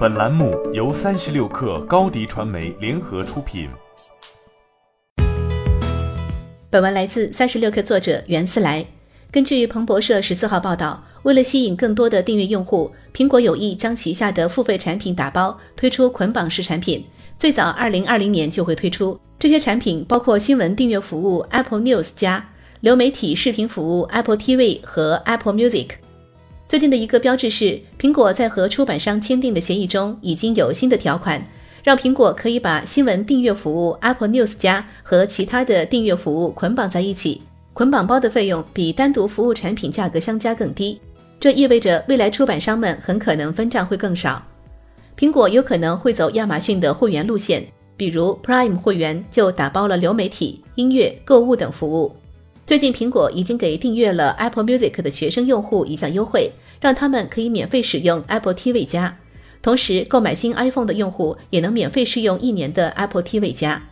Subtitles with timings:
[0.00, 3.68] 本栏目由三十六氪高低传媒联合出品。
[6.70, 8.82] 本文来自三十六氪作者袁思来。
[9.30, 17.04] 根据彭博社十四号报道，为了吸引更多的订阅用户，苹果有意将旗下的付费产品打包推出捆绑式产品，
[17.38, 19.20] 最早二零二零年就会推出。
[19.38, 22.42] 这些产品包括新闻订阅服务 Apple News 加、
[22.80, 25.88] 流媒体视频服务 Apple TV 和 Apple Music。
[26.70, 31.44] 最近的一个标志是，苹果在和出版商签订的协议中已经有新的条款，
[31.82, 37.42] 让苹果可以把新闻订阅服务 Apple News 加和其他的订阅服务捆绑在一起。
[37.72, 41.00] 捆绑包的费用比单独服务产品价格相加更低，
[41.40, 44.40] 这意味着未来出版商们很可能分账会更少。
[45.18, 52.14] 苹果有可能会走亚马逊的会员路线，比如 Prime 会员就打包了流媒体、音乐、购物等服务。
[52.70, 59.18] 最近，苹果已经给订阅了 Apple Music 的学生用户一项优惠，让他们可以免费使用 Apple TV 加。
[59.60, 63.82] 同时，购买新 iPhone 的用户也能免费试用一年的 Apple TV 加。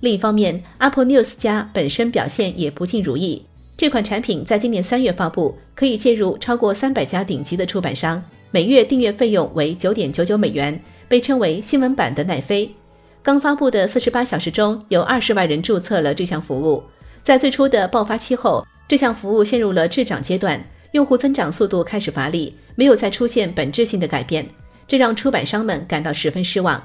[0.00, 3.44] 另一方面，Apple News 加本身表现也不尽如意。
[3.76, 12.74] 这款产品在今年三月发布，可以介入超过三百家顶级的出版商，每月订阅费用为九点九九美元，被称为新闻版的奈飞。
[13.22, 16.82] 刚发布的四十八小时中，有二十万人注册了这项服务。
[17.26, 24.46] 在最初的爆发期后，这项服务陷入了滞涨阶段，用户增长速度开始乏力，没有再出现本质性的改变，
[24.86, 26.80] 这让出版商们感到十分失望。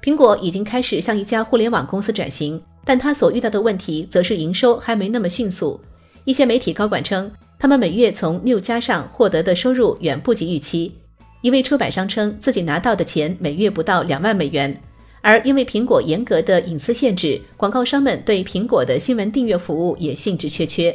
[0.00, 5.80] 苹果已经开始向一家互联网公司转型，但它所遇到的问题则是营收还没那么迅速。
[6.22, 10.94] 一些媒体高管称，他们每月从 New 加上获得的收入远不及预期。
[11.40, 14.80] 一位出版商称，自己拿到的钱每月不到两万美元。
[15.22, 20.94] 而因为苹果严格的隐私限制，广告商们对苹果的新闻订阅服务也兴致缺缺。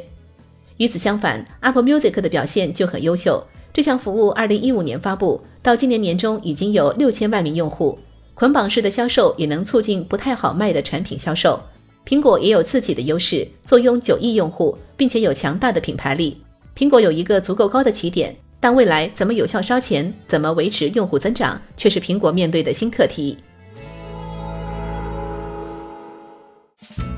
[0.77, 3.43] 与此相反，Apple Music 的表现就很优秀。
[3.73, 7.97] 这项服务2015年发布，到今年年中已经有六千万名用户。
[8.33, 11.59] 捆绑式的销售也能促进不太好卖的产品销售。
[12.05, 16.37] 苹果也有自己的优势，坐拥九亿用户，并且有强大的品牌力。
[16.77, 23.37] 苹果有一个足够高的起点，但未来怎么有效烧钱，怎么维持用户增长，却是苹果面对的新课题。